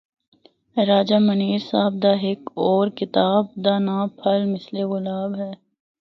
راجہ 0.89 1.17
منیر 1.27 1.61
صاحب 1.69 1.93
دا 2.03 2.13
ہک 2.23 2.41
اور 2.65 2.85
کتاب 2.99 3.43
دا 3.65 3.75
ناں 3.85 4.03
’پھل 4.17 4.39
مثل 4.53 4.75
گلاب‘ 4.91 5.31
ہے۔ 5.43 5.51